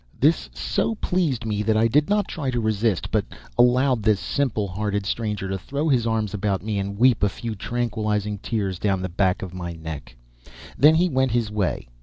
This 0.19 0.49
so 0.51 0.95
pleased 0.95 1.45
me 1.45 1.61
that 1.61 1.77
I 1.77 1.87
did 1.87 2.09
not 2.09 2.27
try 2.27 2.49
to 2.49 2.59
resist, 2.59 3.11
but 3.11 3.23
allowed 3.55 4.01
this 4.01 4.19
simple 4.19 4.67
hearted 4.67 5.05
stranger 5.05 5.47
to 5.47 5.59
throw 5.59 5.89
his 5.89 6.07
arms 6.07 6.33
about 6.33 6.63
me 6.63 6.79
and 6.79 6.97
weep 6.97 7.21
a 7.21 7.29
few 7.29 7.53
tranquilizing 7.53 8.39
tears 8.39 8.79
down 8.79 9.03
the 9.03 9.09
back 9.09 9.43
of 9.43 9.53
my 9.53 9.73
neck. 9.73 10.15
Then 10.75 10.95
he 10.95 11.07
went 11.07 11.33
his 11.33 11.51
way. 11.51 11.87